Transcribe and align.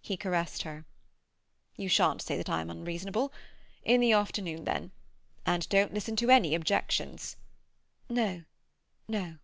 He 0.00 0.16
caressed 0.16 0.62
her. 0.64 0.84
"You 1.76 1.88
shan't 1.88 2.22
say 2.22 2.36
that 2.36 2.48
I 2.48 2.60
am 2.60 2.70
unreasonable. 2.70 3.32
In 3.84 4.00
the 4.00 4.10
afternoon, 4.12 4.64
then. 4.64 4.90
And 5.46 5.68
don't 5.68 5.94
listen 5.94 6.16
to 6.16 6.30
any 6.30 6.56
objections." 6.56 7.36
"No, 8.08 8.42
no." 9.06 9.36